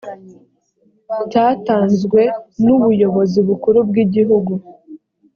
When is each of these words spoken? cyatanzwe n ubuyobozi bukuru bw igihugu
cyatanzwe 1.31 2.21
n 2.63 2.67
ubuyobozi 2.75 3.39
bukuru 3.47 3.77
bw 3.89 3.95
igihugu 4.03 4.53